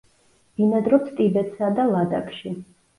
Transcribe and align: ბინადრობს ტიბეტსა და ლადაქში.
ბინადრობს 0.61 1.13
ტიბეტსა 1.21 1.73
და 1.79 1.89
ლადაქში. 1.95 2.59